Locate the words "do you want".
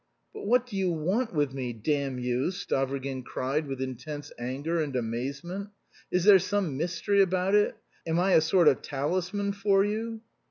0.65-1.31